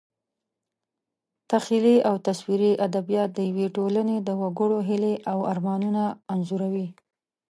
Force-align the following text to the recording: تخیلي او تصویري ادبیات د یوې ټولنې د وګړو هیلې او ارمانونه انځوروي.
تخیلي 1.51 1.97
او 2.09 2.15
تصویري 2.27 2.71
ادبیات 2.87 3.29
د 3.33 3.39
یوې 3.49 3.67
ټولنې 3.75 4.17
د 4.27 4.29
وګړو 4.41 4.77
هیلې 4.89 5.15
او 5.31 5.37
ارمانونه 5.51 6.03
انځوروي. 6.33 6.87